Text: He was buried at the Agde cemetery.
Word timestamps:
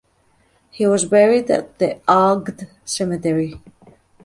He 0.71 0.87
was 0.87 1.05
buried 1.05 1.51
at 1.51 1.77
the 1.77 2.01
Agde 2.07 2.67
cemetery. 2.83 3.61